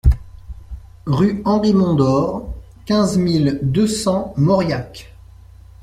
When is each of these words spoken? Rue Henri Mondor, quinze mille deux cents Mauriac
Rue 1.05 1.43
Henri 1.45 1.75
Mondor, 1.75 2.51
quinze 2.87 3.17
mille 3.19 3.59
deux 3.61 3.85
cents 3.87 4.33
Mauriac 4.35 5.13